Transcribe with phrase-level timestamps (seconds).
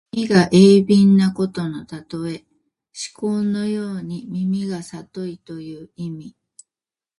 [0.13, 2.43] 耳が鋭敏なことのたとえ。
[2.91, 6.35] 師曠のように耳がさといという意味。